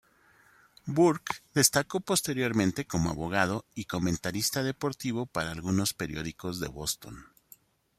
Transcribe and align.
Burke 0.87 1.43
destacó 1.53 1.99
posteriormente 1.99 2.85
como 2.87 3.11
abogado 3.11 3.65
y 3.75 3.85
comentarista 3.85 4.63
deportivo 4.63 5.27
para 5.27 5.51
algunos 5.51 5.93
periódicos 5.93 6.59
de 6.59 6.69
Boston. 6.69 7.27